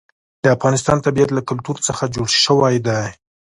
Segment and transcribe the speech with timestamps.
[0.43, 3.05] د افغانستان طبیعت له کلتور څخه جوړ شوی دی.